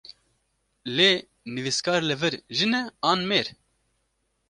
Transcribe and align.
Lê 0.97 1.11
nivîskar 1.53 2.01
li 2.09 2.15
vir 2.21 2.35
jin 2.57 2.73
e, 2.79 2.81
an 3.09 3.19
mêr? 3.29 3.47